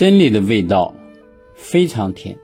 [0.00, 0.94] 真理的味道
[1.52, 2.34] 非常甜，《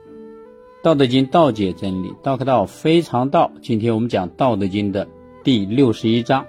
[0.83, 3.51] 道德经》道解真理，道可道非常道。
[3.63, 5.07] 今天我们讲《道德经》的
[5.43, 6.45] 第六十一章：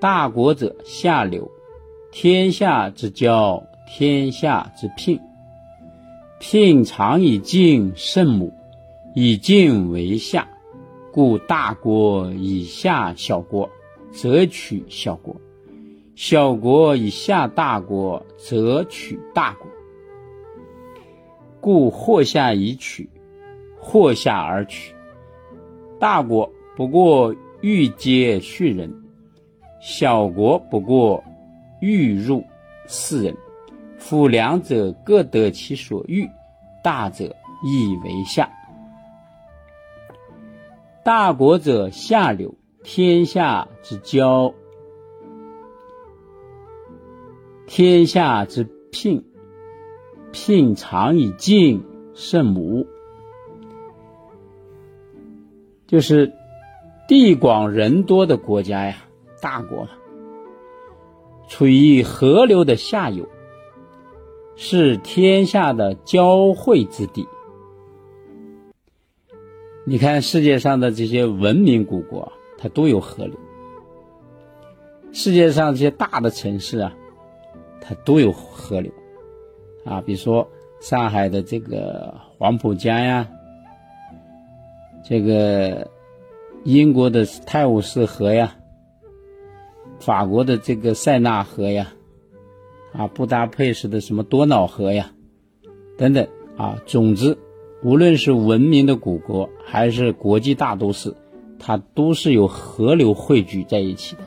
[0.00, 1.50] 大国者下流，
[2.10, 5.18] 天下之交，天下之聘。
[6.38, 8.52] 聘常以敬圣母，
[9.14, 10.46] 以敬为下，
[11.10, 13.70] 故大国以下小国，
[14.12, 15.36] 则取小国；
[16.14, 19.66] 小国以下大国，则取大国。
[21.62, 23.08] 故或下以取，
[23.78, 24.92] 或下而取。
[26.00, 28.92] 大国不过欲接畜人，
[29.80, 31.22] 小国不过
[31.80, 32.44] 欲入
[32.86, 33.36] 四人。
[33.96, 36.28] 夫两者各得其所欲，
[36.82, 38.50] 大者亦为下。
[41.04, 44.52] 大国者下流，天下之交，
[47.66, 49.31] 天下之聘。
[50.32, 52.86] 聘长以敬圣母，
[55.86, 56.32] 就是
[57.06, 58.96] 地广人多的国家呀，
[59.40, 59.90] 大国嘛，
[61.48, 63.28] 处于河流的下游，
[64.56, 67.28] 是天下的交汇之地。
[69.84, 73.34] 你看世界上的这些文明古国，它都有河流；
[75.12, 76.94] 世界上这些大的城市啊，
[77.80, 78.90] 它都有河流。
[79.84, 80.48] 啊，比如说
[80.80, 83.28] 上海的这个黄浦江呀，
[85.04, 85.90] 这个
[86.64, 88.56] 英国的泰晤士河呀，
[89.98, 91.92] 法国的这个塞纳河呀，
[92.92, 95.12] 啊，布达佩斯的什么多瑙河呀，
[95.98, 97.36] 等等啊，总之，
[97.82, 101.16] 无论是文明的古国还是国际大都市，
[101.58, 104.22] 它都是由河流汇聚在一起的，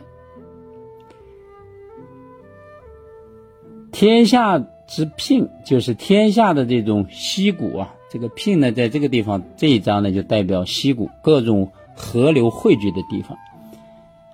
[3.93, 4.67] 天下。
[4.87, 13.37] 之聘就是天下的这种溪谷啊，这个聘呢，在这个地方这一章呢，就代表溪谷各种河流汇聚的地方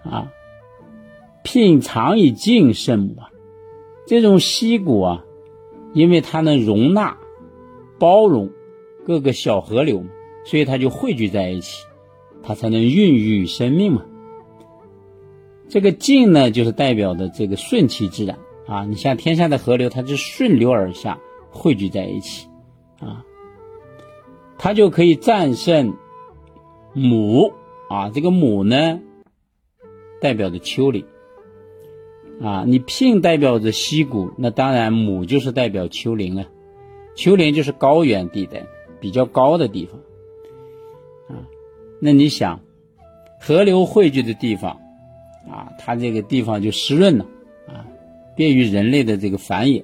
[0.04, 0.32] 啊。
[1.44, 3.30] 聘常以敬圣母啊，
[4.06, 5.24] 这种溪谷啊，
[5.94, 7.18] 因为它能容纳、
[7.98, 8.52] 包容
[9.08, 10.10] 各个小河流嘛，
[10.46, 11.86] 所以它就汇聚在一起，
[12.44, 14.04] 它才能孕育生命嘛。
[15.70, 18.38] 这个静呢，就是代表的这个顺其自然。
[18.72, 22.48] 啊，你像天下的河流，它是顺流而下，汇聚在一起，
[23.02, 23.26] 啊，
[24.58, 25.94] 它就可以战胜
[26.94, 27.52] 母
[27.90, 28.10] 啊。
[28.12, 29.02] 这个母呢，
[30.22, 31.04] 代表着丘陵，
[32.42, 36.46] 啊，你聘代表着溪谷，那当然母就是代表丘陵啊。
[37.14, 38.66] 丘陵就是高原地带，
[39.02, 40.00] 比较高的地方，
[41.36, 41.44] 啊，
[42.00, 42.62] 那你想，
[43.42, 44.80] 河流汇聚的地方，
[45.50, 47.26] 啊，它这个地方就湿润了。
[48.36, 49.84] 便于人类的这个繁衍，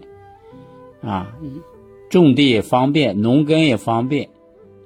[1.01, 1.35] 啊，
[2.09, 4.29] 种地也方便，农耕也方便，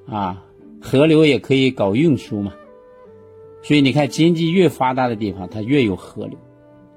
[0.07, 0.44] 啊，
[0.81, 2.53] 河流也可以搞运输嘛。
[3.63, 6.38] 所以你看，经济越发达的地方，它越有河流，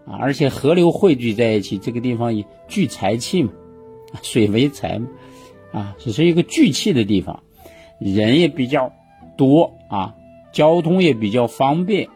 [0.07, 3.53] 啊，而且河流汇聚在一起，这个地方也聚财气嘛，
[4.23, 5.09] 水为财嘛，
[5.73, 7.43] 啊，只是一个聚气的地方，
[7.99, 8.93] 人也比较
[9.37, 10.15] 多啊，
[10.53, 12.09] 交通也比较方便。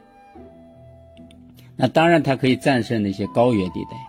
[1.77, 4.08] 那当然，它可以战胜那些高原地带。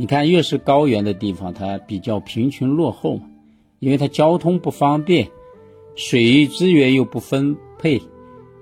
[0.00, 3.22] 你看，越是高原的地方，它比较贫穷落后嘛，
[3.80, 5.28] 因为它交通不方便，
[5.96, 8.00] 水资源又不分配，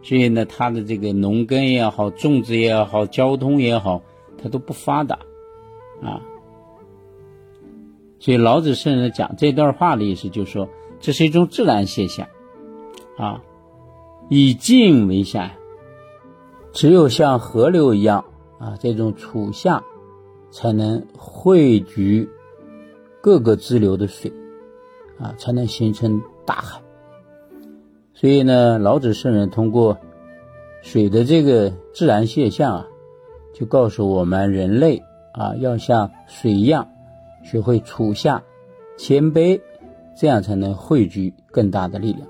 [0.02, 4.00] 所以呢，它的这个农耕也好，种植也好，交通也好，
[4.42, 5.18] 它都不发达，
[6.02, 6.22] 啊。
[8.18, 10.66] 所以老子圣人讲这段话的意思，就是说
[11.00, 12.26] 这是一种自然现象，
[13.18, 13.42] 啊，
[14.30, 15.52] 以静为下，
[16.72, 18.24] 只有像河流一样
[18.58, 19.84] 啊，这种处下。
[20.50, 22.28] 才能汇聚
[23.20, 24.32] 各个支流的水，
[25.18, 26.80] 啊，才能形成大海。
[28.14, 29.98] 所以呢，老子圣人通过
[30.82, 32.86] 水的这个自然现象啊，
[33.52, 35.02] 就告诉我们人类
[35.32, 36.88] 啊，要像水一样，
[37.42, 38.42] 学会处下
[38.96, 39.60] 谦卑，
[40.16, 42.26] 这样才能汇聚更大的力量。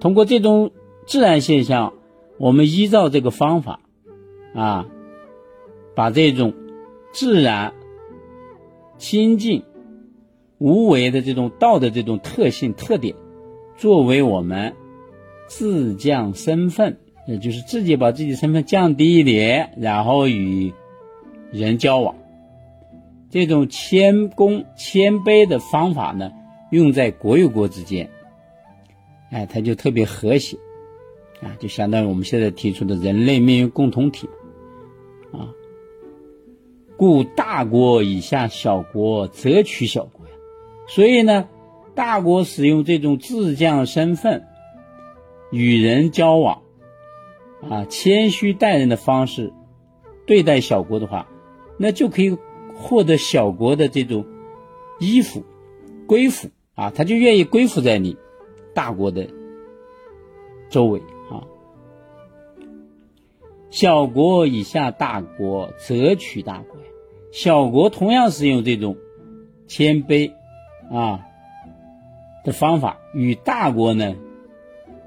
[0.00, 0.72] 通过这种
[1.06, 1.92] 自然现象，
[2.38, 3.80] 我们依照这个方法
[4.54, 4.86] 啊。
[6.00, 6.54] 把这种
[7.12, 7.74] 自然、
[8.96, 9.64] 清净、
[10.56, 13.14] 无为的这种道的这种特性特点，
[13.76, 14.74] 作为我们
[15.46, 16.96] 自降身份，
[17.28, 20.72] 也就是自己把自己身份降低一点，然后与
[21.52, 22.14] 人交往，
[23.28, 26.32] 这种谦恭谦卑的方法呢，
[26.70, 28.08] 用在国与国之间，
[29.30, 30.56] 哎，它就特别和谐，
[31.42, 34.30] 啊，就相当于我们现在提出的人类命运共同体
[35.30, 35.52] 啊。
[37.00, 40.32] 故大国以下小国，则取小国呀。
[40.86, 41.48] 所以呢，
[41.94, 44.46] 大国使用这种自降身份
[45.50, 46.60] 与人交往，
[47.62, 49.54] 啊，谦虚待人的方式
[50.26, 51.26] 对待小国的话，
[51.78, 52.36] 那就可以
[52.76, 54.26] 获得小国的这种
[54.98, 55.42] 依附、
[56.06, 58.18] 归附啊，他就愿意归附在你
[58.74, 59.26] 大国的
[60.68, 61.00] 周围
[61.30, 61.48] 啊。
[63.70, 66.78] 小国以下大国，则取大国。
[67.32, 68.96] 小国同样是用这种
[69.66, 70.32] 谦卑
[70.90, 71.20] 啊
[72.44, 74.16] 的方法与大国呢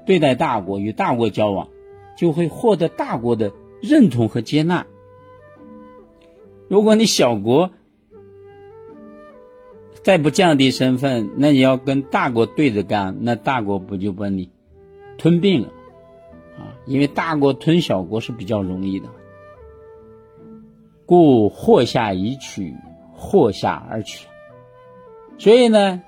[0.06, 1.68] 对待大国，与大国交往，
[2.16, 4.86] 就会获得大国的认同和接纳。
[6.68, 7.70] 如果你小国
[10.02, 14.50] 再不降低身份，那你要跟大国对着干，那大国不就把你
[15.18, 15.68] 吞并了
[16.58, 16.76] 啊？
[16.86, 19.08] 因为大国吞小国是比较容易的。
[21.06, 22.74] 故或下以取，
[23.12, 24.26] 或下而取。
[25.38, 26.02] 所以呢，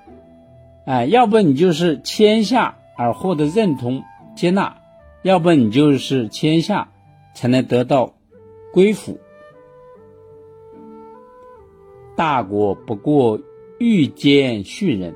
[0.84, 4.02] 哎，要不你就是谦下而获得认同
[4.34, 4.78] 接纳，
[5.22, 6.88] 要不你就是谦下
[7.34, 8.14] 才能得到
[8.72, 9.18] 归附。
[12.16, 13.40] 大国不过
[13.78, 15.14] 欲兼畜人，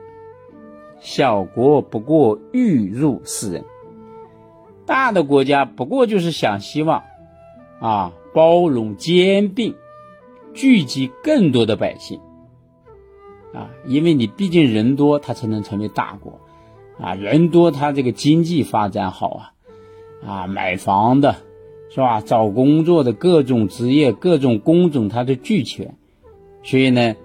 [1.01, 3.65] 小国不过欲入世人。
[4.85, 7.03] 大的国家不过就是想希望
[7.81, 8.13] 啊。
[8.33, 9.75] 包容兼并，
[10.55, 12.21] 聚集更多的百姓，
[13.53, 16.41] 啊，因为你毕竟人多，他才能成为大国，
[17.01, 19.53] 啊，人多他这个经济发展好啊，
[20.25, 21.37] 啊，买房的，
[21.91, 22.21] 是吧？
[22.21, 25.97] 找工作的各种职业、各种工种，他都俱全，
[26.63, 27.17] 所以呢，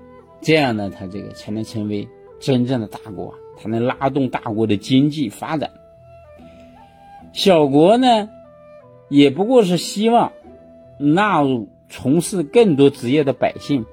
[0.42, 2.08] 这样呢，他这个才能成为
[2.40, 5.70] 真正的大国，才能拉动大国的经济发展。
[7.32, 8.30] 小国呢，
[9.10, 10.32] 也不过是希望。
[11.00, 13.86] 纳入从事更多职业的百姓，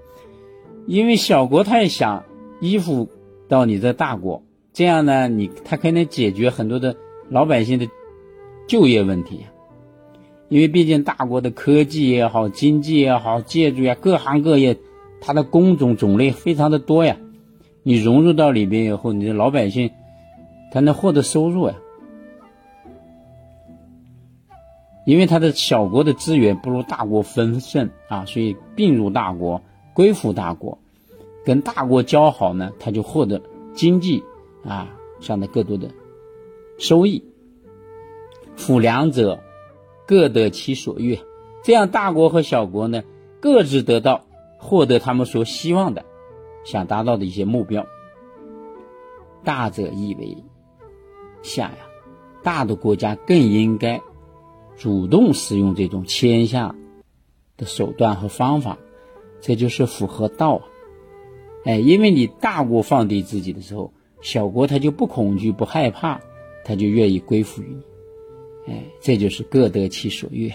[0.87, 2.25] 因为小国他也想
[2.61, 3.09] 依附
[3.49, 6.97] 到你这大国，这样呢，你他可能解决很多的
[7.29, 7.89] 老百姓的
[8.67, 9.47] 就业问题。
[10.49, 14.77] 因为毕竟大国的科技也好，经济也好，建筑呀，各行各业，
[15.21, 17.17] 它的工种种类非常的多呀。
[17.83, 19.91] 你融入到里边以后，你的老百姓
[20.71, 21.75] 他能获得收入呀。
[25.05, 29.61] 因为他的小国的资源不如大国丰盛啊，所以并入大国，
[29.95, 30.79] 归附大国，
[31.45, 33.43] 跟大国交好呢，他就获得
[33.75, 34.23] 经济
[34.65, 34.89] 啊
[35.21, 35.91] 上的更多的
[36.79, 37.25] 收益。
[38.55, 39.41] 辅两者
[40.07, 41.19] 各得其所愿，
[41.65, 43.03] 这样大国和小国呢
[43.41, 44.25] 各自得到
[44.59, 46.05] 获得他们所希望的、
[46.65, 47.87] 想达到的一些目标。
[49.43, 50.37] 大者亦为
[51.43, 51.79] 下呀，
[52.45, 54.01] 大的国家更应该。
[54.83, 56.75] 主动使用这种谦下
[57.57, 58.79] 的手段和方法，
[59.41, 60.65] 这就是符合道啊！
[61.65, 63.93] 哎，因为你大国放低自己的时候，
[64.23, 66.21] 小国他就不恐惧、不害怕，
[66.65, 67.67] 他就愿意归附于
[68.67, 68.73] 你。
[68.73, 70.53] 哎，这就是各得其所愿。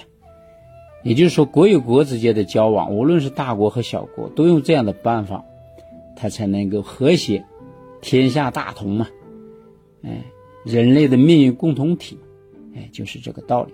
[1.03, 5.45] 也就是说，国与国之间的交往，无论是大国和小国，都用这样的办法，
[6.17, 7.45] 他才能够和谐，
[8.01, 9.07] 天下大同嘛！
[10.03, 10.25] 哎，
[10.65, 12.19] 人类的命运共同体，
[12.75, 13.73] 哎，就是这个道理。